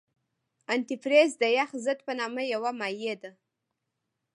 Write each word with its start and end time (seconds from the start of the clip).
انتي 0.73 0.95
فریز 1.03 1.31
د 1.41 1.43
یخ 1.57 1.69
ضد 1.85 1.99
په 2.07 2.13
نامه 2.19 2.41
یو 2.53 2.61
مایع 2.79 3.15
ده. 3.21 3.31